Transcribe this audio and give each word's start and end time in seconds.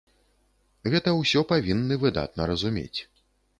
Гэта 0.93 1.13
ўсё 1.19 1.45
павінны 1.53 2.01
выдатна 2.07 2.51
разумець. 2.55 2.99